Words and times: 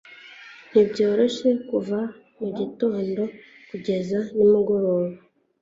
Ntibyoroshye 0.69 1.49
kuva 1.69 1.99
mugitondo 2.39 3.21
kugeza 3.69 4.17
nimugoroba 4.35 5.09